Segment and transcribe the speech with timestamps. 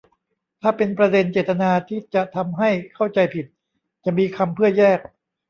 [0.61, 3.45] ถ้าเป็นประเด็นเจตนาที่จะทำให้เข้าใจผิด
[4.05, 4.99] จะมีคำเพื่อแยก